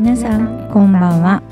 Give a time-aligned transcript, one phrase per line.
[0.00, 1.42] 皆さんこんばんは。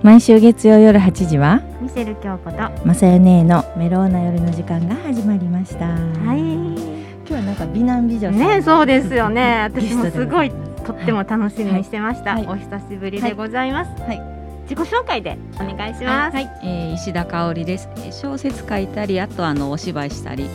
[0.00, 5.88] 毎週月曜夜8時はミシェル京子とまさよねのメローな夜の時間が始まりました。
[5.88, 6.38] はい。
[6.38, 9.62] 今日はなんか美男美女ねそうですよね。
[9.64, 10.52] 私もすごい
[10.84, 12.46] とっても楽しみにしてました、はい。
[12.46, 14.22] お久しぶりでございます、はい。
[14.70, 17.88] 自己紹介でお願いします、はい、えー石田香織です。
[17.96, 20.48] えー小説書いたり、あとあのお芝居したり、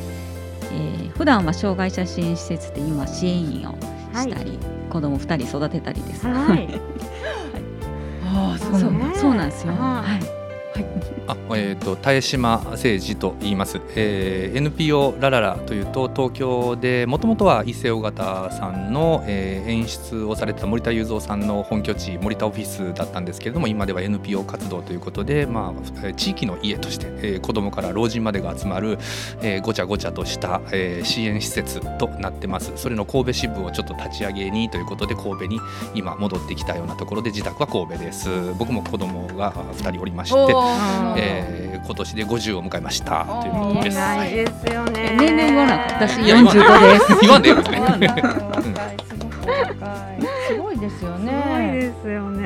[0.71, 3.73] えー普段は障害者支援施設で今支援員を
[4.15, 4.57] したり、
[4.91, 6.27] 子供二人育てたりです。
[6.27, 6.67] はい
[8.33, 9.73] ああそうそうねそうなんですよ。
[9.73, 10.40] ははいい。
[11.27, 28.97] あえー、と田江島誠二と言います、えー NPO ラララというと東京でもともとは伊勢尾形さんの、えー演出をされてた森田雄三さんの本拠地森田オフィスだったんですけれども今では NPO 活動ということで、まあ、えー地域の家として、えー子どもから老人までが集まる、
[29.41, 32.71] えーごちゃごちゃとした、えー支援施設となってます。
[32.75, 35.59] それの神戸支部をちょっと立ち上げにということで神戸に
[35.93, 38.29] 今戻ってきたようなところで自宅は神戸です。
[38.57, 43.97] 僕も子供が2人おりましてーえー今年で50を迎えましたということいです。
[43.97, 45.47] ないですよね年齢
[46.23, 47.17] 言わん45です。
[47.21, 47.63] 言わんでよね。
[50.47, 52.39] すごいすごいですよすごいねですようんす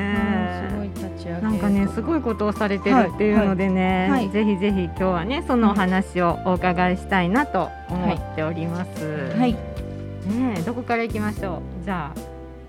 [0.76, 9.04] ごいね、立ち上げなんかねすごいことをされてるっていうのでね、はいはいぜひぜひ今日はねそのお話をお伺いしたいなと思っております。
[9.38, 11.84] はいねえどこから行きましょう？
[11.84, 12.20] じゃあ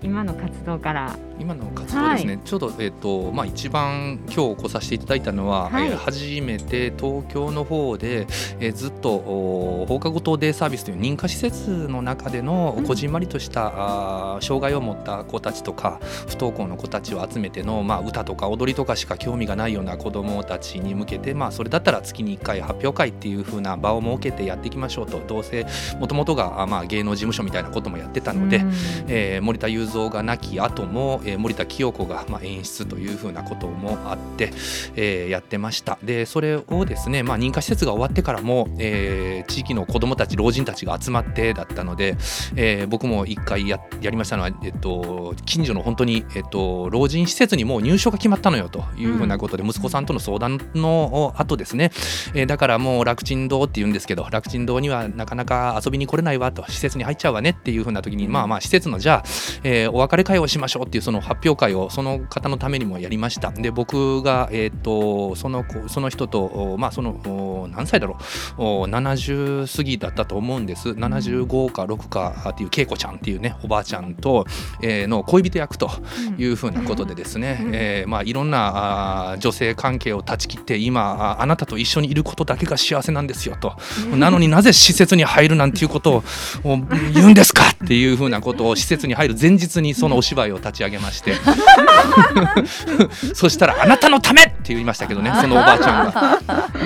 [0.02, 1.16] 今の活動から。
[1.38, 5.88] 今の活動ですね、ちょうど、えっとまあ、一番今日来させていただいたのは、はい。
[5.88, 8.26] えー初めて東京の方で、
[8.60, 12.84] えーずっとお放課後等デイサービスという認可施設の中でのうん。
[12.84, 13.72] こじんまりとした、
[14.34, 25.20] あー障害を持った子たちとか不登校の子たちを集めての、まあ、歌とか踊りとかしか興味がないような子どもたちに向けて、まあ、それだったら月に1回発表会っていう風な場を設けてやっていきましょうと。
[25.26, 25.66] どうせ
[25.98, 28.58] もともとが、あまあ、芸能事務所みたいなこともやってたので。
[28.58, 28.72] うん。
[29.08, 34.50] えー森田雄三が亡き後も、えー森田清子が、まあ、演出というふうなこともあって、
[34.96, 35.98] えーやってました。
[36.02, 42.16] でそれをですね、まあ、認可施設が終わってからも、えー地域の子どもたち老人たちが集まってだったので、
[42.56, 51.90] えー僕も一回ややりましたのは、えっと、近所の本当に、えっと、老人施設にもう入所が決まったのよというふうなことで、息子さんとの相談の後ですね、
[52.34, 59.24] えーだからもう楽ちん堂って言うんですけど楽ちん堂にはなかなか遊びに来れないわと施設に入っちゃうわねっていうふうな時にまあまあ施設のじゃあ、
[59.64, 63.50] えーお別れ会をしましょうっていうその発表会をその方のためにもやりました。
[63.50, 68.16] で僕が、えー、とその子その人とおまあそのお何歳だろ
[68.58, 68.62] う。
[68.62, 70.90] お70過ぎだったと思うんです。
[70.90, 74.46] 75か6かっていう恵子ちゃんっていうねおばあちゃんと、
[74.82, 75.90] えーの恋人役と
[76.36, 77.70] いうふうなことでですね、うん。
[77.74, 81.00] えーまあ、いろんな女性関係を断ち切って今
[81.38, 83.76] ああなたと一緒にいることだけが幸せなんですよと、
[84.16, 86.24] なのになぜ施設に入るなんていうことを
[86.64, 86.76] お
[87.14, 91.34] 言うんですかっていうふうなことを施設に入る前日にそのお芝居を立ち上げまして
[93.34, 96.38] そしたら「あなたのため!」って言いましたけどね そのおばあちゃんが。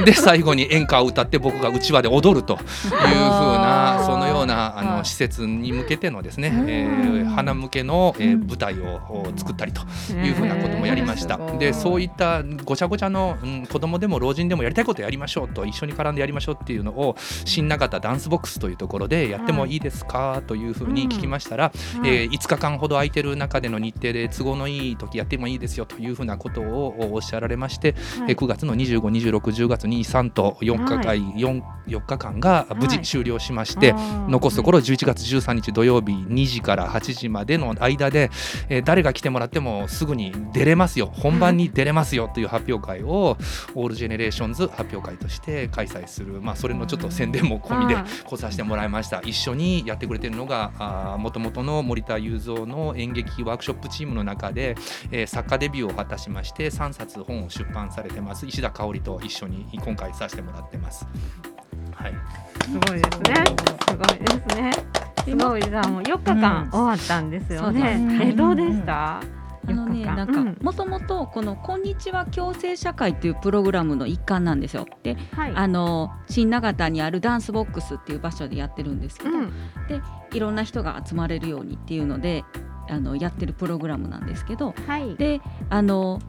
[0.04, 2.64] で最後に演歌を歌って僕がうちわで踊るというふう
[2.98, 9.82] なそのようなあの施設に向けてのですね、えー花向けの、えー舞台をお作ったりと
[10.12, 11.38] いうふうなこともやりました。
[11.58, 21.72] でそういったごちゃごちゃの、うん、子供でも老人でもやりたいことやりましょうと一緒に絡んでやりましょうっていうのを新長田ダンスボックスというところでやってもいいですかというふうに聞きましたら、
[22.04, 27.94] えー5日間ほど空いてる中での日程で都合のいい時やってもいいですよというふうなことをおっしゃられまして、
[28.28, 33.94] えー9月の25、26、10月23と4日間、4, 4日間が無事終了しまして、
[34.32, 38.30] 残すところ11月13日土曜日2時から8時までの間で、
[38.68, 41.06] えー誰が来てもらってもすぐに出れますよ。
[41.06, 43.36] 本番に出れますよという発表会を
[43.74, 48.04] all generations 発表会として開催する、まあ、それのちょっと宣伝も込みでうん。
[48.24, 49.20] 来させてもらいました。
[49.20, 54.76] 一緒にやってくれてるのがもともとの森田雄三の演劇ワークショップチームの中で、
[55.10, 58.46] えー作家デビューを果たしまして3冊本を出版されてます。
[58.46, 61.06] 石田香織と一緒に今回させてもらってます。
[62.02, 62.14] はい
[62.64, 63.44] すごいですね。
[63.88, 64.72] すごいですね。
[65.24, 67.98] すごいじゃあもう4日間終わったんですよそうね。
[68.18, 69.20] ですえどうでした？
[69.64, 74.86] あのね、4日間なんうんかもともとこのこんにちは共生社会っていうプログラムの一環なんですよ。
[75.02, 75.52] で、はい。
[75.54, 79.52] あの新長田にあるダンスボックスっていう場所でやってるんですけど、うん
[80.32, 82.44] いろんな人が集まれるようにっていうので、
[82.88, 85.14] あのやってるプログラムなんですけど、はい。
[85.16, 85.40] で、
[85.70, 86.20] あの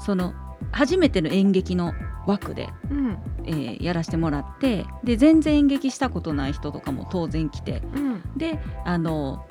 [0.00, 0.34] その
[0.72, 1.92] 初めての演劇の
[2.26, 3.18] 枠で、うん。
[3.46, 8.22] えーやらせてもらって、で全然演劇したことない人とかも当然来て、うん。
[8.36, 9.46] であの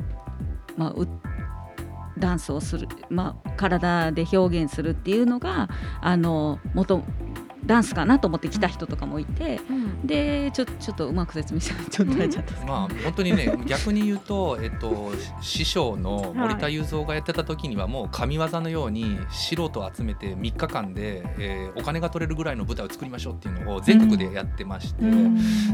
[0.78, 1.08] まあう
[2.18, 5.70] ダンスをする、まあ、体で表現するっていうのが
[6.00, 7.04] あの元
[7.66, 10.08] ダンスかなと思って来た人とかもいて、うん。
[10.08, 15.12] でちょちょっとうまく説明してちょっちゃったまあ本当にね逆に言うと、えっと、
[15.42, 25.04] 師匠の森田雄三がやってた時にはもう神業のように素人を集めて3日間で、えーお金が取れるぐらいの舞台を作りましょうっていうのを全国でやってまして。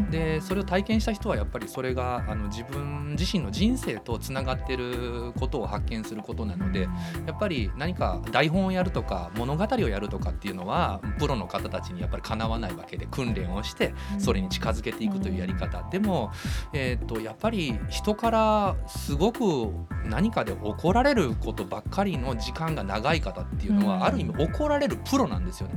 [0.10, 15.88] でそれを体験した人はやっぱりそれがあの自分自身の人生とつながってることを発見することなのでやっぱり何か台本をやるとか物語をやるとかっていうのはプロの方たちにやっぱりかなわないわけで訓練をしてそれに近づけていくというやり方。
[15.90, 16.32] でも、
[16.74, 19.72] えー、とやっぱり人からすごく
[20.06, 23.88] 何かで怒られることばっかりの時間が長い方っていうのうん。
[23.88, 25.76] はある意味怒られるプロなんですよね。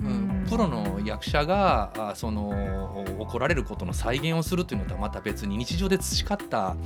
[0.00, 6.76] うん、プロの役者があその怒られることの再現をするというのとはまた別に日常で培った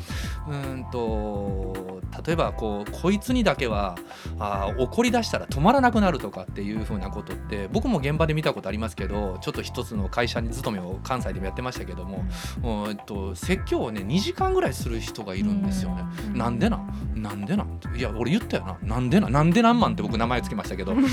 [0.48, 3.96] うんと例えばこうこいつにだけは
[4.38, 12.24] あ怒り出したら止まらなくなるとかっていうふうなことって僕も現場で見たことありますけどちょっと一つの会社に勤めを関西でもやってましたけども、
[12.62, 12.90] うん。
[12.90, 16.04] えっと、説教をね2時間ぐらいする人がいるんですよね。
[16.28, 16.38] うん。
[16.38, 17.12] なんでなん？
[17.16, 17.80] なんでなん？
[17.96, 18.78] いや俺言ったよな。
[18.82, 19.32] なんでなん？
[19.32, 19.80] なんでなん？
[19.80, 20.94] マンって僕名前つけましたけど。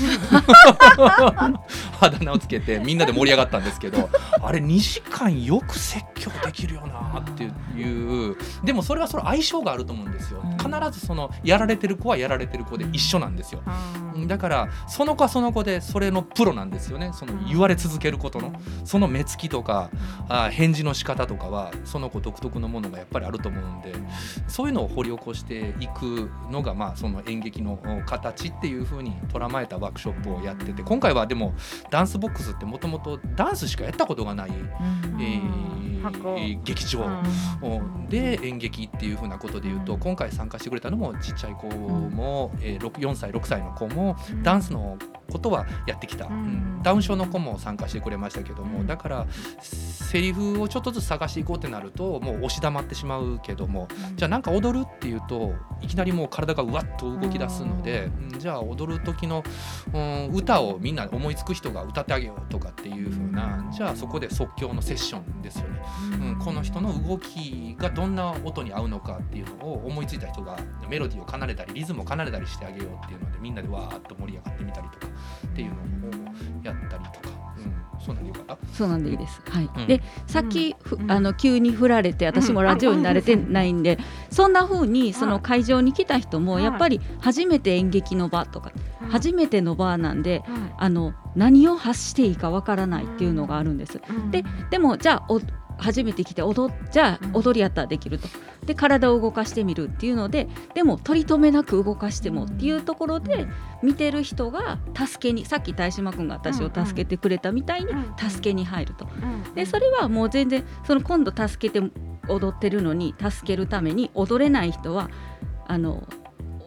[2.00, 4.08] あだ名をつけてみんなで盛り上がったんですけど
[4.40, 8.36] あれ2時間よく説教できるよなっていう。
[8.64, 10.42] でもそれはそれ相性があると思うんですよ。
[10.44, 10.50] うん。
[10.58, 13.62] 必ずそのやられてる子はやられてる子で一緒なんですよ。
[14.14, 14.28] うん。
[14.28, 17.10] だからその子はその子でそれのプロなんですよね。
[17.14, 18.52] その言われ続けることの
[18.84, 19.90] その目つきとか
[20.28, 23.94] あ返事の仕方とかはその子独特のものがやっぱりあると思うんで
[24.48, 31.54] そういうのを掘り起こしていくのがまあその演劇のお形っていう風に捉まえたワークショップをやってて今回はでも
[31.90, 36.36] ダンスボックスってもともとダンスしかやったことがない、えー箱。
[36.64, 37.22] 劇場。
[37.62, 44.98] おで演劇っていうふうなことで言うと今回参加してくれたのもちっちゃい子も、えー、6 4歳6歳の子もダンスの
[45.30, 46.28] ことはやってきた、
[46.82, 48.86] ダウン症の子も参加してくれましたけども、うん。
[48.86, 49.26] だから
[49.60, 59.44] セリフをちょっとずつ探していこうってなるともう押し黙ってしまうけどもじゃあなんか踊るっていうといきなりもう体がうわっと動き出すので、うんじゃあ踊る時の、
[59.94, 65.80] うん、歌をみんな思いつく人が歌ってあげようとかっていう風なじゃあそこで即興のセッションですよね。
[66.20, 70.58] うん、この人の動きがどんな音に合うのかっていうのを思いついた人が
[70.90, 75.06] メロディーを奏でたりリズムを奏でたりしてあげようっていうのでみんなでわーっと盛り上がってみたりとか
[75.46, 75.78] っていうのを
[76.64, 77.04] やったり
[78.04, 78.54] そうなんでよか？
[78.54, 79.40] ったそうなんでいいです。
[79.48, 79.70] はい。
[79.76, 79.86] うん。
[79.86, 81.10] で、さっき、ふうん。
[81.10, 83.98] あの急に振られて、私もラジオに慣れてないんで、
[84.30, 86.64] そんな風にその会場に来た人もはい。
[86.64, 88.72] やっぱり初めて演劇の場とか、
[89.10, 90.60] 初めての場なんで、はい。
[90.78, 94.00] あの何を発していいかわからないっていうのがあるんです。
[94.30, 95.40] ででもじゃあお
[95.82, 98.28] 初めて来て踊っじゃ踊りやったらできると。
[98.66, 103.48] で体を動かしてみるっていうのででも取り留めなく動かしてもっていうところで
[103.82, 109.08] 見てる人が助けにさっき大島君が私を助けてくれたみたいに助けに入ると。
[109.54, 111.90] でそれはもう全然その今度助けて
[112.28, 115.10] 踊ってるのに助けるために踊れない人は
[115.66, 116.06] あの、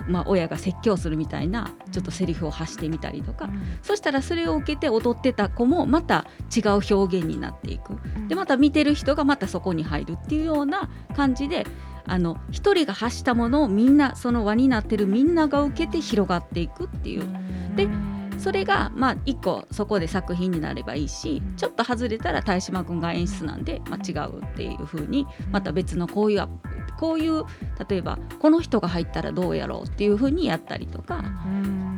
[0.08, 3.50] まあ、親が説教するみたいなちょっとセリフを発してみたりとか
[3.82, 6.26] そしたらそれを受けて踊ってた子もまた
[6.56, 7.96] 違う表現になっていく。
[8.28, 11.66] でまた見てる人がまたそこに入るっていうような感じで
[12.06, 17.26] あの一人が発したものをみんなその輪になってるみんなが受けて広がっていくっていう。
[17.76, 17.88] で
[18.38, 26.50] それがまあ一個そこで作品になればいいしうんちょっと外れたら大島君が演出なんで、まあ、違うっていう風にまた別のこういうア
[27.00, 27.44] こういう
[27.88, 31.24] 例えばこの人が入ったらどうやろうっていう風にやったりとか。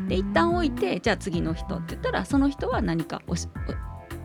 [0.07, 3.49] で一旦置いてじゃあ次の人って言ったらその人は何かおし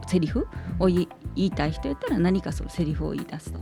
[0.05, 0.47] おセリフ？
[0.79, 3.59] を言い言いたい人やったら何かそのセリフを言い出すと。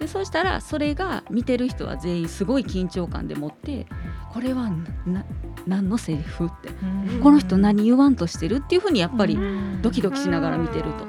[0.00, 3.86] でそうしたらそれが見てる人は全員すごい緊張感でもって
[4.32, 4.68] これは
[5.06, 5.24] な
[5.66, 6.70] 何のセリフって。
[7.22, 9.38] この人何言わんとしてるっていうふうにやっぱり
[9.80, 11.06] ドキドキしながら見てると。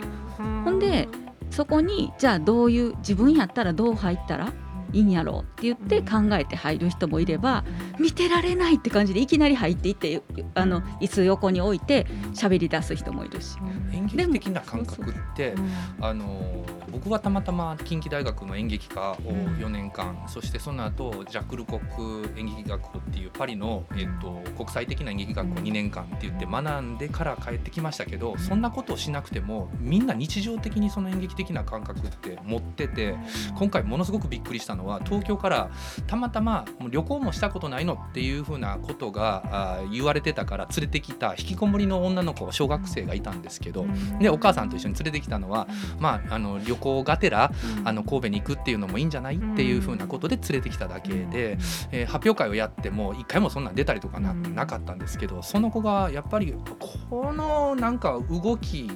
[0.64, 1.08] ほんで
[1.50, 4.54] そこにじゃあどういう自分やったらどう入ったら
[4.94, 7.64] いいんやろうって言って考えて入る人もいれば
[8.00, 10.22] 見てられないって感じでいきなり入っていって
[10.54, 13.58] あの椅子横に置いて喋り出す人もいるし。
[13.94, 15.56] 演劇的な感覚って
[16.00, 19.16] あの僕はたまたま近畿大学の演劇科を
[19.60, 33.16] 4年間、そしてその後ジャックルコック演劇学校っていうパリの、えっと国際的な演劇学校2年間って言って学んでから帰ってきましたけどそんなことをしなくてもみんな日常的にその演劇的な感覚って持ってて
[33.58, 35.70] 今回ものすごくびっくりしたのは東京から
[36.08, 43.86] たまたまもう旅行もしたことないのっていうふうなことが言われてたから連れてきた引きこもりの女の子小学生がいたんですけど
[44.20, 45.68] でお母さんと一緒に連れてきたのは、
[46.00, 47.52] まあ、あの旅行がてら
[47.84, 51.58] あの神戸に行くっていうのもいいんじゃないっていうふうなことで連れてきただけで、
[51.92, 58.90] えー発表会をやっても一回もそんなん出たりとかな,、うんなかったんですけどその子がやっぱりこのなんか動き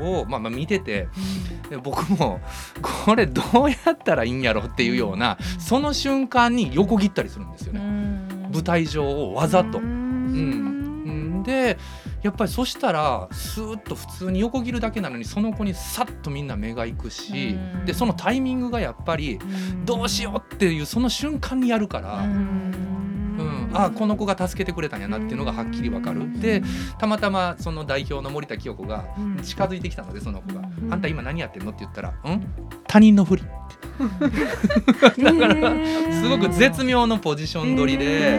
[0.00, 1.08] を、まあ、まあ見てて
[1.70, 2.40] で僕も
[2.82, 7.80] これどうやったらいいんやろっていうようなその瞬間に横切ったりするんですよね。
[8.52, 9.78] 舞台上をわざと。
[9.78, 11.78] うん、で
[12.22, 19.38] やっぱりそしたらスーッと普通に横切るだけなのにその子にさっとみんな目が行くしでそのタイミングがやっぱり
[19.84, 22.24] どうしようっていうその瞬間にやるから。
[23.38, 26.40] うん、あこの子が助けてくれたんやなっていうのがはっきりわかる。
[26.40, 26.62] で
[26.98, 29.04] たまたまその代表の森田清子が
[29.42, 32.46] 近づいてきたのでその子が「あんた今何やってんの?」って言ったら「うん？
[32.86, 33.42] 他人のふり」
[33.98, 35.74] だから
[36.12, 38.38] すごく絶妙のポジション取りで、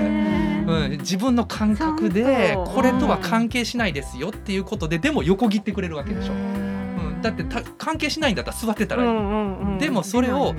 [0.68, 6.34] うん、自分の感覚でこれとは関係しないですよっていうことででも横切ってくれるわけでしょ。
[6.34, 9.80] うん、だってた関係しないんだったら座ってたらいい。
[9.80, 10.56] でもそれを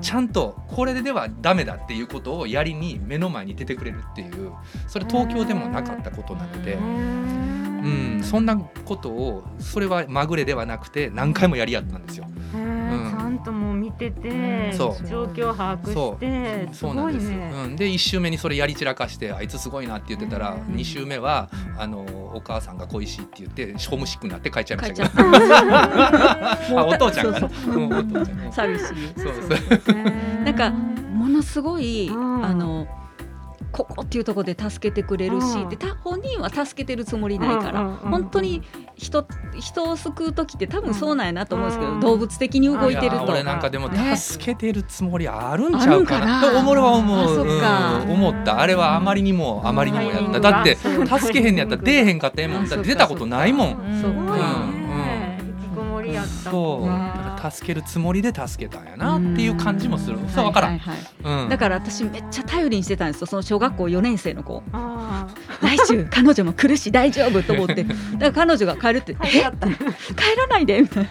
[0.00, 4.52] ちゃんとこれではダメだっていうことをやりに目の前に出てくれるっていう
[4.86, 12.26] それ東京でもなかったことなので、うん、そんなことをそれはまぐれではなくて何回もやり合ったんですよ。
[12.52, 13.76] ちゃんともう
[14.06, 16.94] 見てて、状況把握してそう。
[16.94, 22.00] なんです、ね、うん、で1周目にそれやり散らかしてあいつすごいなって言ってたら2周目はあの
[22.34, 25.22] お母さんが恋しいって言ってホームシックになって帰っちゃいましたけど。
[26.80, 28.50] あお父ちゃんがねうんお父ちゃんね。
[28.52, 28.84] 寂しい。
[29.16, 29.32] そう
[29.86, 30.44] そう。
[30.44, 32.14] なんかものすごい、あ
[32.54, 32.86] の
[33.70, 38.62] ここっていうところで助けてくれるし、でた本人は助けてるつもりないから、本当に
[38.96, 39.26] 人
[39.58, 43.24] 人を救う時って多分そうなんやなと思うんですけど、動物的に動いてると。
[43.24, 46.40] 俺なんかでも助けてるつもりあるんちゃうかな。
[46.40, 48.60] と思うは思う、うん、思った。
[48.60, 50.40] あれはあまりにもあまりにもやった。
[50.40, 52.68] だって助けへんのやったら出えへんかったえもん。
[52.68, 54.00] だって出たことないもん。
[54.00, 54.28] そう、うん。
[56.12, 56.86] やったそう
[57.38, 60.18] 助けるつもりで助けたんやなっていう感じもする。
[60.34, 64.62] そう分からん、だから私めっちゃ頼りにしてたんですよその小学校4年生の子。
[65.62, 67.84] 来週彼女も苦しい大丈夫と思って。
[68.18, 69.28] だから彼女が帰るって「え？
[69.28, 71.10] 帰らないで」みたいな。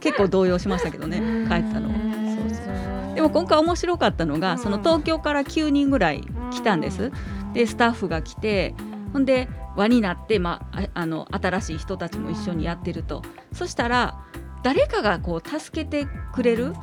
[0.00, 1.18] 結構動揺しましたけどね
[1.48, 2.70] 帰ったのそうそ
[3.12, 3.14] う。
[3.14, 7.10] でも今回面白かったのがその東京から9人ぐらい来たんです。
[7.52, 8.74] でスタッフが来て
[9.12, 13.22] ほんで輪になって、まあ、あの新しい人たちも一緒にやってると。
[13.52, 14.18] そしたら
[14.66, 16.74] 誰かがこう助けてくれる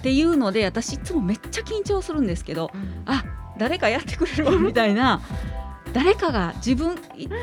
[0.00, 2.70] っていうので私いつもめっちゃ緊張するんですけど、
[3.06, 3.24] あ
[3.56, 5.22] 誰かやってくれるわみたいな。
[5.94, 6.96] 誰かが自分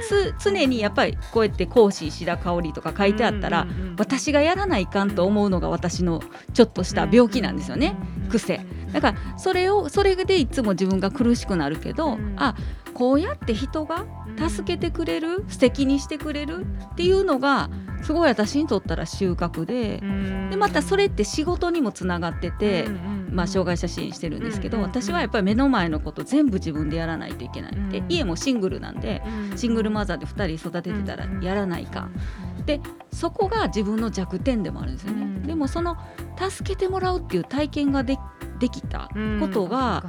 [0.07, 3.65] つ常にやっぱりこうやって講師石田香織とか書いてあったら、
[3.97, 6.21] 私がやらないかんと思うのが私の
[6.53, 7.95] ちょっとした病気なんですよね、
[8.29, 8.61] 癖。
[8.93, 12.55] だからそれをそれでいつも自分が苦しくなるけど、あ
[12.93, 14.05] こうやって人が
[14.39, 17.69] 助けてくれる素敵にしてくれるっていうのが
[18.03, 20.01] すごい私にとったら収穫で
[20.49, 22.87] でまたそれって仕事にもつながってて、
[23.29, 29.21] まあ、障害者支援してるんですけど私はやっぱり目の前のこと全部自分でやらないといけないで家もシングルなんで
[29.55, 32.09] シングルマザーで2人育ててたらやらないか。
[32.65, 32.81] で
[33.11, 35.47] そこが自分の弱点でもあるんですよね。
[35.47, 35.97] でもその
[36.37, 38.19] 助けてもらうっていう体験がで
[38.59, 40.05] できたことが、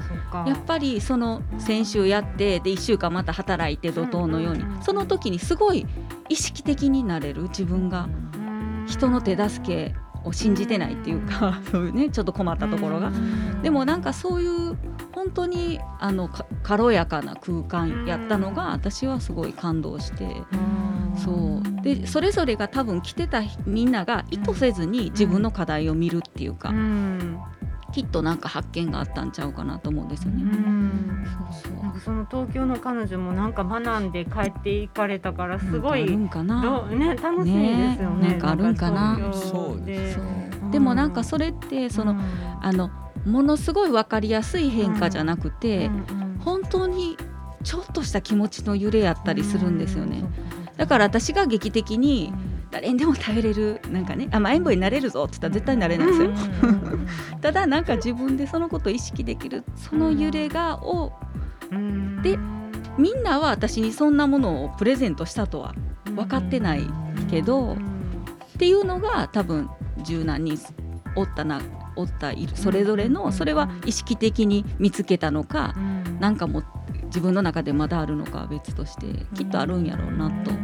[0.47, 5.87] やっぱりその先週やってで1週間また働いて怒涛のように、その時にすごい
[6.29, 8.09] 意識的になれる自分が。
[8.87, 13.11] 人の手助けを信じてないっていうか、そういう ねちょっと困ったところが、
[13.63, 14.77] でもなんかそういう
[15.13, 16.29] 本当にあの
[16.63, 20.43] 軽やかな空間やったのが私はすごい感動して、
[21.17, 21.83] そう。
[21.83, 26.73] でそれぞれが多分来てたみんなが意図せずに自分の課題を見るっていうか、
[27.93, 30.53] きっとなんか発見があったんちゃうかなと思うんですよね。
[31.63, 31.83] そうそう。
[31.83, 36.89] なんかその東京の彼女もなんか学んで帰っていかれたからすごい、んかな。
[36.89, 38.29] ね楽しいですよね。
[38.31, 39.19] なんかあるんかな。
[39.33, 40.17] そうで
[40.71, 42.17] でもなんかそれってその、
[42.61, 42.91] あの
[43.27, 45.91] ものすごい分かりやすい変化じゃなくて、
[46.41, 47.17] 本当に
[47.63, 50.25] ちょっとした気持ちの揺れやったりするんですよね。
[50.77, 52.33] だから私が劇的に、
[52.71, 53.81] 誰にでも頼れる？
[53.91, 56.31] なんかね甘えん坊になれるぞって言ったら絶対なれないですよ。
[57.41, 61.13] ただなんか自分でそのことを意識できるその揺れがを
[62.23, 62.39] で
[62.97, 65.75] みんなは私にそんなものをプレゼントしたとは
[66.05, 66.83] 分かってない
[67.31, 67.77] けどっ
[68.59, 69.69] ていうのが多分
[70.05, 70.59] 柔軟に
[71.17, 71.61] おったな
[71.97, 75.75] おったいるそれぞれのそれは意識的に見つけたのか
[76.21, 76.63] なんかも
[77.07, 80.51] 自分の中でまだあるのかは別としてきっとあるんやろうなと。
[80.51, 80.57] か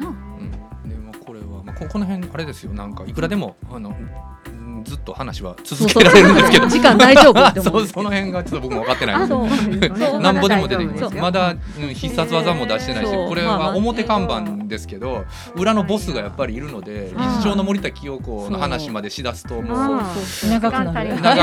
[0.00, 2.72] な、うん、でもこれは、まあ、ここの辺あれですよ。
[2.72, 3.94] なんかいくらでもあの
[4.84, 6.66] ずっと話は続けられるんですけど。
[6.70, 9.28] 時間大丈夫 そうその辺がちょっと僕も分かってない。
[9.28, 9.88] ので
[10.18, 11.16] なんぼでも出てきます。
[11.16, 20.02] まだ、うん、必殺技も出してないしこれは表看板ですけど裏のボスがやっぱりいるので一生の森田清子の話までしだすともう
[20.48, 21.20] 長くなる。
[21.20, 21.40] 長くなり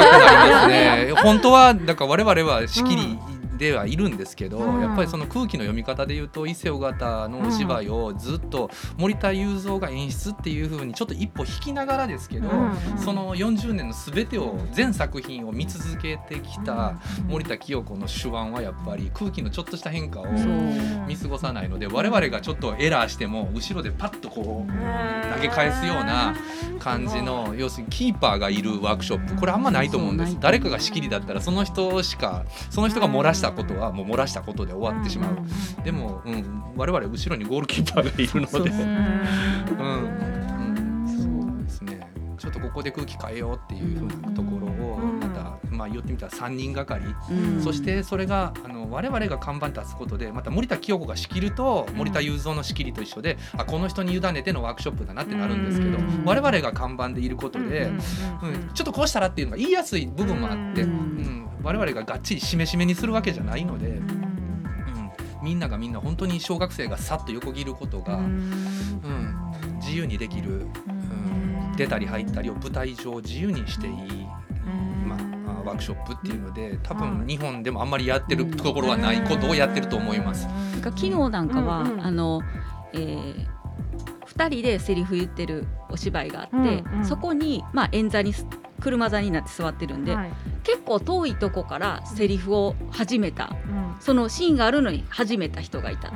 [0.52, 1.14] ますね。
[1.24, 3.20] 本当はだから我々は仕切り
[3.58, 4.82] ではいるんですけど、うん。
[4.82, 12.98] やっぱりその空気の読み方で言うと伊勢尾形のお芝居をずっと森田雄三が演出っていう風にちょっと一歩引きながらですけど、うん。
[12.98, 16.96] その40年の全てを全作品を見続けてきた
[17.28, 20.26] 森田清子の手腕はやっぱり空気のちょっとした変化を
[21.08, 26.36] 見過ごさないので我々がちょっとエラーしても後ろでパッとこう投げ返すような
[26.80, 29.36] 感じの要するにキーパーがいるワークショップ。
[29.36, 30.38] これあんまないと思うんです。
[30.40, 35.38] 誰かが仕切りだったらその人しかその人が漏らしたことはもう漏らしたことで終わってしまう。
[35.84, 38.48] でも、うん、我々後ろにゴールキーパーがいるので。
[38.48, 38.98] そうそううん。
[39.78, 39.84] う
[40.74, 41.08] ん。
[41.08, 42.08] そうですね。
[42.38, 45.20] ちょっとここで空気変えようっていうふうなところをうん。
[45.20, 47.06] また、まあ、言ってみたら3人がかり。
[47.32, 47.64] うん。
[47.64, 56.24] そしてそれがあの我々が看板立つことでまた森田清子が仕切ると森田雄三の仕切りと一緒で、あこの人に委ねてのワークショップだなってなるんですけど、うん。
[56.26, 58.00] 我々が看板でいることで、うん
[58.74, 65.12] ちょっとこうしたらっていうのが言いやすい部分もあって、ううんん我々ががっちりしめしめにするわけじゃないので、うん。
[65.44, 68.22] みんながみんな本当に小学生がさっと横切ることが、
[69.82, 73.94] 自由にできる、うん、出たり入ったりを舞台上自由にしていい。
[75.06, 75.18] ま
[75.52, 80.48] あ、ワークショップっていうので多分日本でもあんまりやってるところはないことをやってると思います。
[80.48, 82.06] なんか昨日なんかは、うんうん。
[82.06, 82.42] あの、
[82.94, 83.58] えー
[84.38, 87.06] 2人でセリフ言ってるお芝居があって、うんうん。
[87.06, 88.46] そこに、まあ、演座にす
[88.80, 90.32] 車座になって座ってるんで、はい。
[90.64, 93.56] 結構遠いとこからセリフを始めた。
[93.66, 93.96] うん。
[94.00, 96.16] そのシーンがあるのに始めた人がいたと。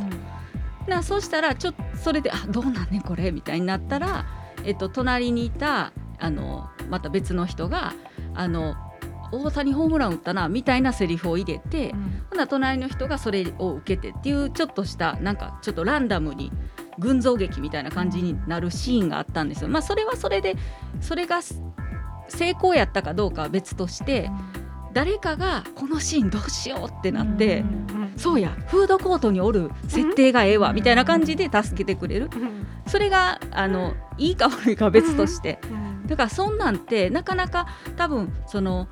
[0.88, 4.26] なそうしたらちょっとそれで「あどうなんねんこれ」みたいになったら、
[4.64, 7.94] えっと、隣にいたあのまた別の人が
[8.34, 8.76] 「あの
[9.32, 11.96] 大谷ホームラン打ったな」みたいなセリフを入れて、
[12.30, 16.52] ほな隣の人がそれを受けてっていうちょっとしたなんかちょっとランダムに
[17.00, 19.70] 群像劇みたいな感じになるシーンがあったんですよ。
[19.70, 20.58] まあそれはそれで
[21.00, 21.62] それがす
[22.32, 24.30] 成功やったかどうかは別として
[24.94, 27.64] 誰かがこのシーンどうしようってなって、
[28.18, 32.30] そうやフードコートにおる設定がええわみたいな感じで助けてくれる。
[32.88, 35.60] それがあのいいか悪いかは別として。
[36.08, 38.90] だからそんなんってなかなか多分その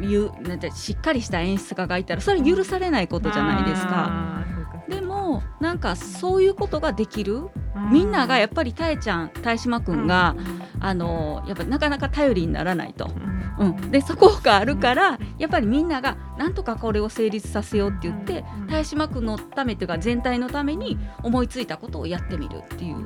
[0.00, 3.88] ゆなんてしっかりした演出家がいたらそれ許されないことじゃないですか。
[3.88, 4.44] か。
[4.88, 7.50] でもなんかそういうことができる
[7.90, 10.34] みんながやっぱりたえちゃんたえしまくんが、
[10.80, 13.10] あのやっぱなかなか頼りにならないと。
[13.58, 22.96] うん、でそこがあるからやっぱりみんながなんとかこれを成立させようって言って田島君のためというか全体のために思いついたことをやってみるっていう。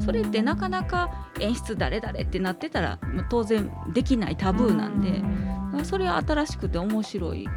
[0.00, 5.22] それってなかなか演出誰々ってなってたらまあ当然できないタブーなんで
[5.84, 7.48] それは新しくて面白い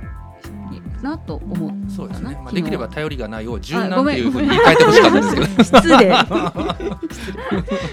[1.06, 5.46] なと思ったそうですね、まあ、できれば頼りがないを柔軟っていうふうに言い換えてほしかったですけど。
[5.63, 6.15] 失礼。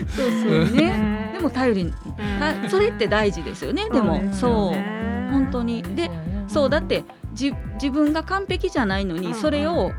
[0.09, 1.31] そうそうね。
[1.35, 1.93] でも頼り
[2.41, 3.89] たそれって大事ですよね。
[3.91, 5.83] でもそう本当に。
[5.83, 6.11] で
[6.49, 9.93] そうだってじ自分が完璧じゃないのにそれを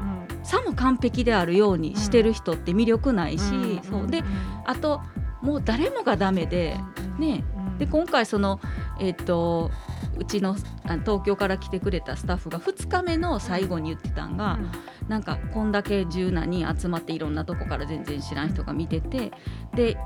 [0.43, 4.07] さも完璧であるようにしてる人って魅力ないし、そう。
[4.07, 4.23] で
[4.65, 5.01] あと
[5.41, 6.77] もう誰もがダメで
[7.19, 7.43] ね。
[7.77, 8.59] で今回その
[8.99, 9.71] えっ、と
[10.17, 14.59] うちのあ東京から来てくれたスタッフが2日目の最後に言ってたんが、
[15.07, 19.31] なんかこんだけ柔軟に集まっていろんなとこから全然知らん人が見てて
[19.75, 19.97] で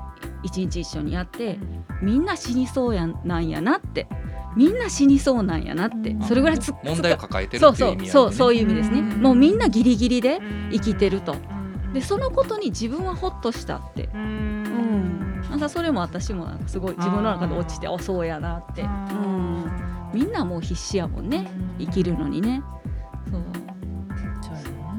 [0.44, 1.60] 一日一緒にやって
[2.02, 4.08] みんな死にそうやなんやなって。
[4.56, 6.16] みんな死にそうなんやなって。
[6.28, 9.00] それぐらいつ問題を抱えてるそうそうっていう意味合いでねそうそういう意味ですね。
[9.02, 9.22] うん。
[9.22, 10.40] もうみんなギリギリで
[10.72, 11.36] 生きてると
[11.98, 14.08] でそのことに自分はほっとしたって。
[14.14, 15.42] うん。
[15.50, 18.84] なんかそれも私もなんかすごい自分の中で落ちてあそうやなって。
[18.84, 19.66] うん。
[20.14, 21.50] みんなもう必死やもんね。
[21.80, 22.62] 生きるのにね。
[23.32, 23.44] そう。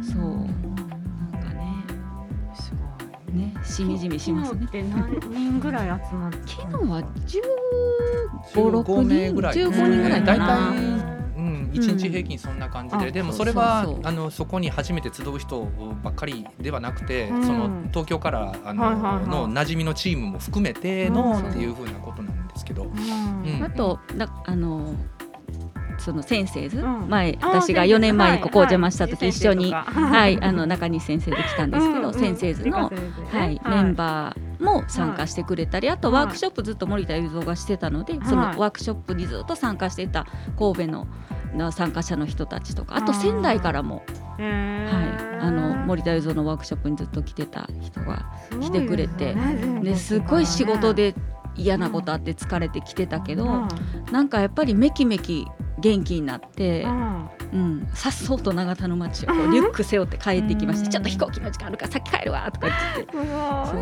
[0.03, 0.31] そうな。
[0.33, 0.47] ん
[1.41, 1.85] かね。
[2.53, 3.37] すごい。
[3.37, 3.55] ね。
[3.63, 4.63] しみじみしますね。
[4.67, 7.03] 昨日何人ぐらい集まって昨日は
[8.55, 9.37] 1516人。
[9.37, 11.18] 15人ぐらいかな、えー
[11.73, 15.65] 1日平均そんな感じで、でもそれはあのそこに初めて集う人
[16.03, 22.91] ばっかりではなくて、その東京からあの、はいはい、の馴染みのチームも含めてのっていうふうなことなんですけど。
[23.63, 24.95] あとなあの
[25.99, 27.09] その先生図、うん。
[27.09, 32.91] 前あ私が先生4年前にここおはい邪魔した時はい一緒に、はい、あの中西先生で来たんですけど、うんうん先生図の、
[33.31, 40.09] はいメンバーも参加してくれたり、あとワークショップずっと森田雄三がしてたので、そのワークショップにずっと参加してい。
[40.09, 40.27] た
[40.59, 41.07] 神戸の
[41.55, 44.05] な参加者の人たちとかあと仙台からも、
[44.39, 48.31] はい、あの森田雄三のワークショップにずっと来てた人が
[48.61, 49.35] 来てくれて
[49.83, 51.15] ですごい仕事で
[51.57, 53.67] 嫌なことあって疲れてきてたけど、
[54.13, 55.45] なんかやっぱりめきめき
[55.81, 56.85] 元気になって、
[57.53, 63.27] うん、さっそうと長田の町をこうリュック背負って帰ってきまして、ちょっと飛行機の時間あるから先帰るわとか言ってすごい。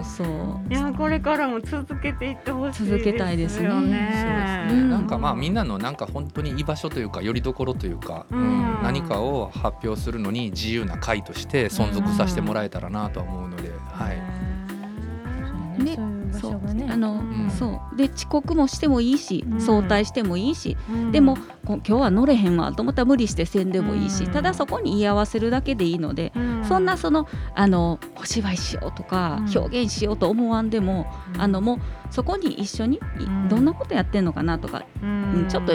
[0.04, 0.72] そうそう。
[0.72, 2.87] いやこれからも続けていってほしい。
[2.87, 3.68] 続けたいですね。
[3.70, 4.85] そうですね。
[4.88, 15.82] なんかまあみんなのなんか本当に居場所というか拠り所というか、ううんん何かを発表するのに自由な会として存続させてもらえたらなとは思うので、はい。
[15.82, 15.96] ね。
[15.96, 16.89] そういう場所がね。
[16.91, 17.51] あの、ん。
[17.51, 17.97] そう。
[17.97, 19.61] で遅刻もしてもいいし、うん。
[19.61, 21.12] 早退してもいいし、うん。
[21.12, 24.33] でもこ今日は乗れへんわと思ったら無理してせんでもいいし、うん。
[24.33, 26.65] ただそこに居合わせるだけでいいので、うん。
[26.65, 29.59] そんなそのあのお芝居しようとか、うん。
[29.59, 31.07] 表現しようと思わんでも、
[31.39, 31.79] あのもう
[32.11, 33.01] そこに一緒に、
[33.49, 35.73] どんなことやってんのかなとか、ううんんちょっと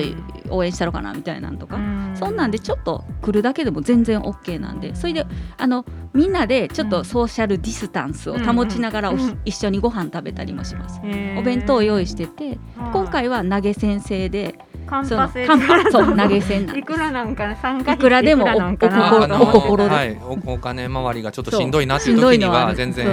[0.49, 2.11] 応援したろかなみたいなんとか、うん。
[2.15, 5.25] そんなんでちょっと来るだけでも全然 OK なんでそれで
[5.57, 9.39] あのみんなでちょっとソーシャルディスタンスを保ちながらおうん。
[9.45, 10.90] 一緒にご飯食べたりもします。
[11.03, 11.39] へー。
[11.39, 12.59] お弁当を用意してて
[12.91, 14.55] 今回は投げ先生で
[15.03, 17.55] そのカンパ制カンパそう投げ銭いでくらなんかな？
[17.55, 19.89] 参加いくらでもお心お心で。
[19.89, 23.07] はい、おお金回りがちょっとしんどいなっていう時には全然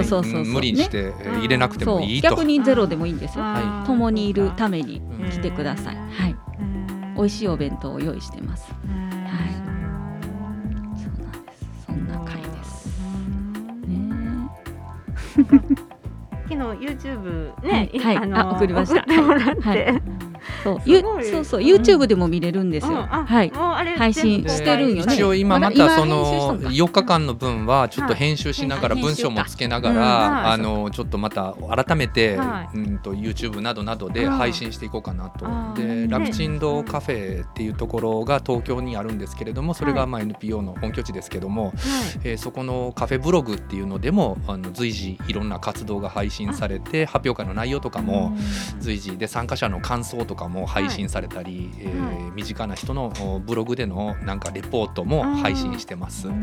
[0.45, 2.29] 無理にしてえー入れなくてもいいと。
[2.31, 3.45] 逆にゼロでもいいんですよ。
[3.45, 5.95] は共にいるためにうん来てください。
[5.95, 6.35] はい、
[7.15, 8.67] 美味しいお弁当を用意してます。
[8.67, 8.87] そう
[11.23, 11.65] なんです。
[11.85, 12.89] そんな回です。
[15.87, 15.89] ね
[16.49, 18.17] 昨日 YouTube ね、はい。
[18.17, 19.01] はいあ送りました。
[19.01, 20.18] 送ってもらって、はい
[20.63, 21.67] そう、ゆそうそう、うん。
[21.67, 22.93] YouTube でも見れるんですよ。
[22.95, 23.51] はい。
[23.97, 25.13] 配信してるんよね。
[25.13, 26.69] 一応今またそのんか。
[26.69, 32.77] 4日間の分はちょっと編集しながらはい文章もつけながらあのちょっとまた改めてはい。
[32.77, 34.31] うんと YouTube などなどでうん。
[34.31, 35.45] 配信していこうかなと。
[35.47, 41.73] あでー楽ちん堂カフェっていうところが東京にあるんですけれどもそれがまあ NPO の本拠地ですけどもはい。
[42.23, 48.35] えーそこのカフェブログっていうのでもあの随時いろんな活動が配信されて発表会の内容とかも
[48.79, 52.31] 随時で参加者の感想とかも配信されたり、えーはい。
[52.35, 56.27] 身近な人のおブログでのなんかレポートも配信してます。
[56.27, 56.33] は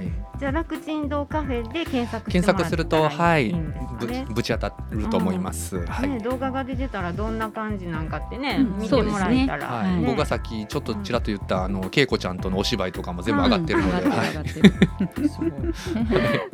[0.00, 5.84] い、じゃあ楽ちん堂カフェで検索検索すると、はいいいんですぶねぶち当たると思います。
[5.86, 6.08] はい。
[6.08, 8.78] ね、動画が出てたらどんな感じなんかってね、うん。
[8.78, 10.04] 見てもらえたら、はいはい。
[10.04, 14.10] 僕がさっきちょっとちらっと言ったあの恵子ちゃんとのお芝居とかも全部上がってるので、うん。
[14.10, 14.28] は い。
[15.28, 16.48] すごいですよね。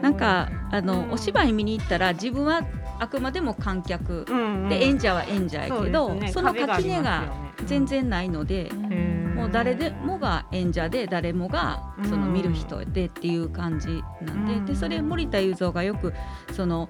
[0.00, 2.62] なんかあのお芝居見に行ったら自分は
[2.98, 4.24] あくまでも観客。
[4.28, 4.68] うんうん。
[4.68, 6.32] で演者は演者やけどそね。
[6.32, 7.32] その垣根が
[7.66, 14.66] 全然ないのでへーもう誰でもが演者で誰もがそのうん見る人でっていう感じなんうん。
[14.66, 16.12] ででそれ森田雄三がよく
[16.52, 16.88] その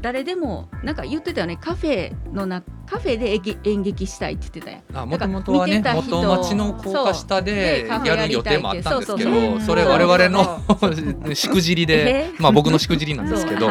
[0.00, 1.56] 誰でもなんか言ってたよね。
[1.56, 4.82] カフェのなカフェで演劇演劇したいって言ってたよ。
[4.92, 10.60] あもともとはね見てた人元町の高架下でやる予定もあったんですけどそれ我々の
[11.34, 12.30] しくじりでえ？
[12.38, 13.70] まあ僕のしくじりなんですけど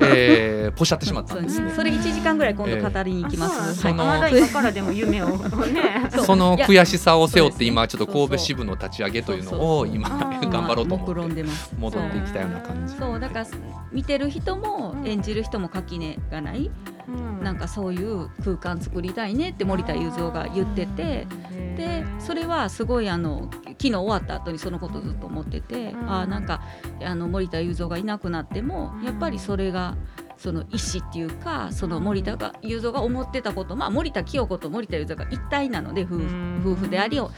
[0.00, 1.72] えーポシャってしまったんですね。
[1.76, 3.68] それ1時間ぐらい今度語りに行きます。
[3.68, 3.94] ですはい。
[3.94, 6.08] その今からでも夢をね。
[6.24, 11.44] その悔しさを背負って今ちょっと神戸支部の立ち上げというのを今頑張ろうと思って。
[11.78, 12.94] 戻ってきたような感じ。
[12.96, 13.20] そう。
[13.20, 13.46] だから
[13.92, 16.99] 見てる人もうん演じる人も垣根がない、うん
[17.42, 21.26] なんかそういう空間作りたいねって森田雄三が言ってて
[21.76, 26.10] でそれはすごいあの昨日終わった後にそのことずっと思ってて、うん。
[26.10, 26.62] あーなんか
[27.02, 29.04] あの森田雄三がいなくなってもうん。
[29.04, 29.96] やっぱりそれが
[30.36, 36.16] その意思っていうかその森田が雄三が思ってたことまあ森田清子と森田雄三が一体なので夫
[36.70, 37.30] 夫婦であり今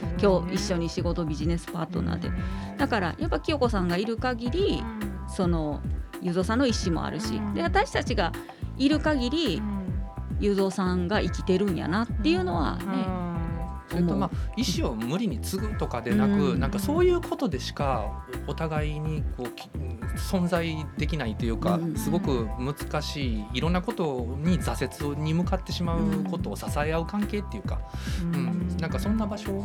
[0.47, 2.29] 日一緒に仕事ビジネスパートナーで。
[2.77, 4.83] だからやっぱ清子さんがいる限り
[5.27, 5.81] その
[6.21, 7.53] 雄三さんの意思もあるしうん。
[7.53, 8.33] で私たちが
[8.77, 9.61] いる限り
[10.39, 13.22] 雄三さんが生きてるんやなっていうのはね、
[13.93, 16.59] それとまあ意思を無理に継ぐとかでなく、うん。
[16.59, 19.69] なんかそういうことでしかお互いにこうき
[20.17, 27.81] 存在できないというか、うんすごく難しいいろんなことに挫折に向かってしまうことを支え合う関係っていうか、
[28.21, 28.77] うん。
[28.77, 29.63] なんかそんな場所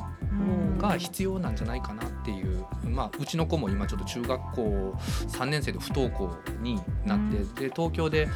[0.78, 4.94] が必要なんじゃないかなっていう、まあ、うちの子も今ちょっと中学校
[5.28, 7.18] 3年生で不登校になっ
[7.54, 8.26] て、で東京で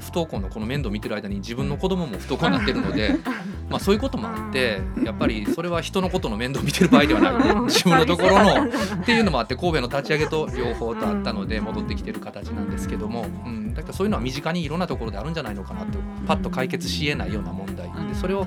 [0.00, 3.16] 不登校のこの面倒を見てる間に自分の子供も不登校になってるので、
[3.68, 18.46] まあ、そういうこともあってやっぱりそれは人のことの面倒を見てる場合ではなくて自分のところのっていうのもあって神戸の立ち上げと両方とあったので戻ってきてる形なんですけども、うん、だからそういうのは身近にいろんなところであるんじゃないのかなとパッと解決しえないような問題でそれを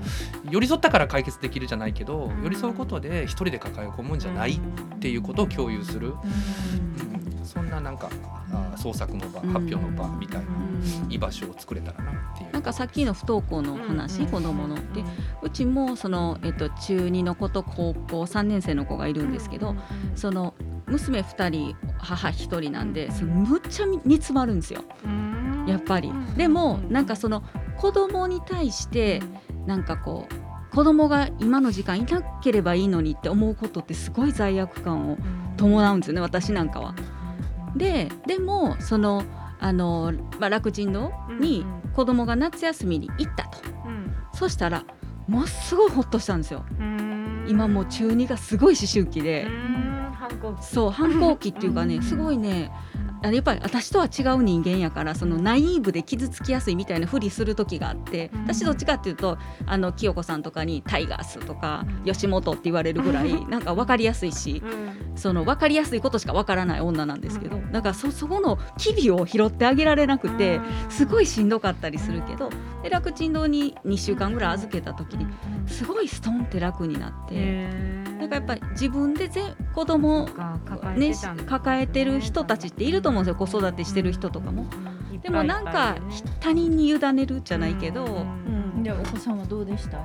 [0.50, 6.14] 寄り添ったから解決できるじゃないけど寄り添うことで一人で抱え込むんじゃないっていうことを共有する、
[7.10, 7.15] うん
[7.46, 8.10] そんななんか
[8.52, 10.48] あ創作の場発表の場みたいな
[11.10, 12.52] 居場所を作れたらなっていう。
[12.52, 14.28] なんかさっきの不登校の話、うん。
[14.28, 15.04] 子供ので
[15.42, 19.76] うちもその、えっと、中2の子と高校3年生の子がいるんですけど、
[20.16, 20.54] その
[20.88, 24.84] 娘2人母1人なんでそのむっちゃ煮詰まるんですよ。
[25.68, 26.12] やっぱり。
[26.38, 27.44] でもなんかその
[27.78, 29.22] 子供に対して
[29.66, 35.18] なんかこう子供が今の時間いなければいいのにって思うことってすごい罪悪感を
[35.58, 36.96] 伴うんですよね私なんかは。
[37.76, 39.24] ででもその
[39.60, 43.60] あの、まあ、楽ちん堂に子供が夏休みに行ったと、
[44.34, 44.84] そしたら
[45.28, 46.66] ものすごいほっとしたんですよ。
[47.48, 49.48] 今もう中2がすごい思春期で。
[50.62, 52.72] そう反抗期っていうかねすごいね
[53.24, 64.62] あやっぱり私とは違う人間やからそのナイーブで傷つきやすいみたいなふりする時があって私どっちかっていうとあの清子さんとかにタイガースとか吉本って言われるぐらい なんか分かりやすいし
[65.16, 72.50] その分かりやすいことしか分からない女なんですけどだからそそこの機微を拾ってあげられなくてすごいしんどかったりするけど
[72.84, 75.26] で楽ちん堂に2週間ぐらい預けた時に
[75.68, 78.15] すごいストンって楽になって。
[78.28, 79.42] なんかやっぱり自分でぜ
[79.74, 80.28] 子供
[80.98, 81.14] ね
[81.46, 84.66] 抱えてる人たちっていると思うんですよ子育てしてる人とかも。
[85.22, 85.98] でもなんか
[86.40, 88.26] 他人に委ねるじゃないけど。
[88.84, 89.98] でお子さんはどうでした？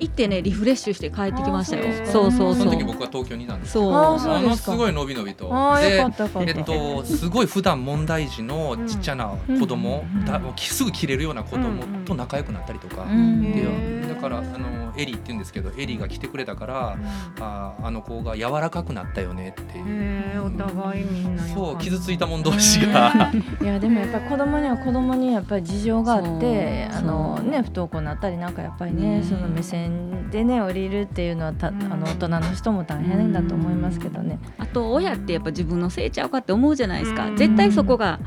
[0.00, 1.84] 行ってねリフレッシュして帰ってきましたよ。
[2.06, 2.64] そうそうそう。
[2.64, 3.72] その時僕は東京にいたんです。
[3.72, 3.92] そう。
[3.94, 5.48] あのすごい伸び伸びと。
[5.80, 6.04] で、
[6.46, 16.98] えっとすごい普段問題児のちっちゃな子供、だすぐ切れるような子供と仲良くなったりとか、でだからあのエリーって言うんですけど、エリーが来てくれたから、
[17.40, 20.44] ああの子が柔らかくなったよねっていう。
[20.44, 21.42] お互いみんな。
[21.44, 23.32] そう傷ついた者同士が。
[23.62, 34.40] いやでもやっぱり子供には子供にやっぱり事情があって、あのね不登校になったりなんかやっぱりねその目線でね降りるっていうのはたあの大人の人も大変だと思いますけどね。
[34.58, 37.30] あと親ってやっぱ自分のせいちゃうかって思うじゃないですか。
[37.36, 38.18] 絶対そこが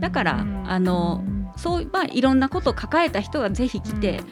[0.00, 1.22] だからあの
[1.56, 4.22] そうまあいろんなことを抱えた人がぜひ来て。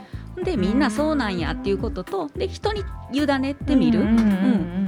[0.42, 4.84] でみんなそうなんやっていうこととで人に委ねてみる、うん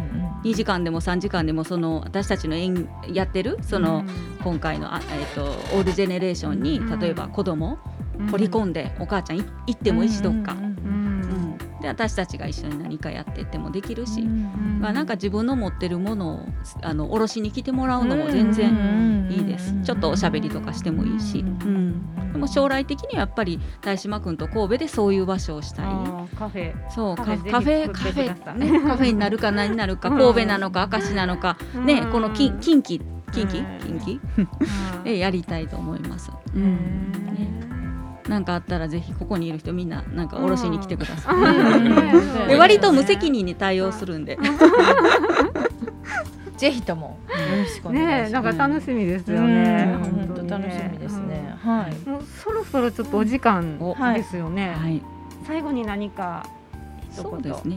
[0.47, 4.05] 2時間でも3時間でもその私たちの演やってるその
[4.45, 5.45] 今回のあ、えーと、
[5.77, 7.79] オールジェネレーションに例えば子供
[8.31, 10.57] 掘り込んでお母ちゃん行ってもいいしどっか、
[11.87, 16.41] で私たちが一緒に何かやってってもできるし、まあ、なんか自分の持ってるものを
[16.83, 25.87] あの下ろしに来てもらうのも全然いいです、ちょっとおしゃべりとかしてもいいし、うん、でも将来的にはやっぱり大島君と神戸でそういう場所をしたい。
[26.37, 26.91] カフェ。
[26.91, 33.01] そうカフェカフェカフェ、ね、カフェになるか何になるか神戸なのか明石なのか、ねこの近近畿
[33.33, 33.65] 近畿？
[33.81, 35.05] 近畿？
[35.05, 36.33] でやりたいと思います。
[36.55, 37.13] うん。
[37.13, 37.26] ね
[38.29, 42.49] 何かあったらぜひここにいる人みんななんかおろしに来てください。
[42.49, 44.39] で割と無責任に対応するんで。
[46.57, 48.41] ぜひともよろしくお願いします。
[48.41, 49.95] ね、なんか楽しみですよね。
[50.01, 51.55] 本当楽しみですね。
[51.63, 52.09] はい。
[52.09, 53.79] もうそろそろちょっとお時間
[54.15, 54.71] ですよね。
[54.71, 55.03] はい。
[55.47, 56.47] 最後に何か
[57.11, 57.77] そうですね。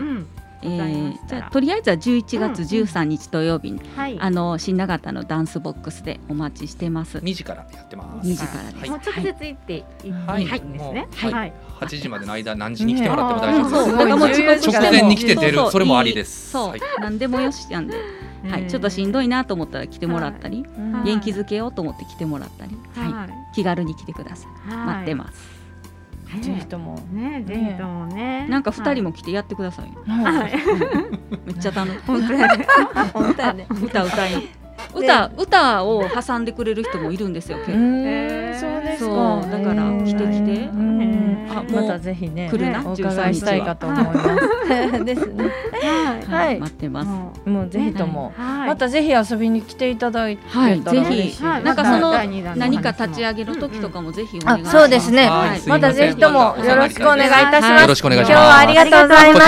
[0.62, 7.20] えー、じゃとりあえずは11月13日土曜日に、うんはい、あの新長田のダンスボックスでお待ちしてます。
[7.20, 8.28] 2時からやってます。
[8.28, 8.90] 2時からです。
[8.90, 9.84] もう直接行って
[10.28, 11.08] はい、はい、ですね。
[11.16, 11.54] はい。
[11.80, 13.84] 8時までの間何時に来てもらっても大丈夫です。
[13.84, 16.52] そう、だからもう直前に来て出るそれもありです。
[16.52, 17.96] そう、何でもよしなんで。
[18.48, 20.66] はい、ちょっとしんどいなと思ったら来てもらったり、
[21.04, 24.70] 元気づけようと思って来てもらったり、はい、気軽に来てください。
[24.74, 25.59] 待ってます。
[26.42, 27.44] ぜひともね。
[27.46, 28.48] ぜひともね。
[28.48, 30.52] なんか二人も来てやってくださいはい。
[31.46, 31.92] めっちゃ楽。
[31.92, 32.68] しい本当やね。
[33.14, 33.68] 本当やね。
[33.70, 34.50] 歌歌い
[34.96, 37.74] 歌歌を挟んでくれる人もいるんですよ結構。
[37.74, 39.42] そうですか。
[39.52, 41.30] だから来て来て。
[41.52, 44.49] あまたぜひね来るなお伺いしたいかと思います
[45.04, 45.52] ですね。
[46.28, 46.60] はい。
[46.60, 47.50] 待ってます。
[47.50, 50.82] もうぜひともまたぜひ遊びに来ていただいてはい。
[50.82, 51.44] ぜひ。
[51.44, 52.12] なんかその
[52.56, 54.78] 何か立ち上げる時とかもぜひお願いします。
[54.78, 55.30] そうですね。
[55.68, 57.82] またぜひともよろしくお願いいたします。
[57.82, 58.32] よろしくお願いします。
[58.32, 59.42] 今日はありがとうございま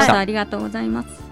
[0.00, 0.18] した。
[0.18, 1.25] ありがとうございます